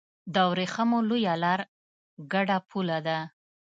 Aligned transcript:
د 0.33 0.35
ورېښمو 0.51 0.99
لویه 1.09 1.35
لار 1.43 1.61
ګډه 2.33 2.57
پوله 2.69 2.97
ده. 3.07 3.19